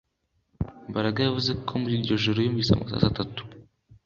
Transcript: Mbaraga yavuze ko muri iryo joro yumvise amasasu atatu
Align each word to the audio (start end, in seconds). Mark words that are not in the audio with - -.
Mbaraga 0.89 1.19
yavuze 1.21 1.51
ko 1.65 1.73
muri 1.81 1.93
iryo 1.99 2.15
joro 2.23 2.37
yumvise 2.41 2.71
amasasu 2.71 3.05
atatu 3.11 3.41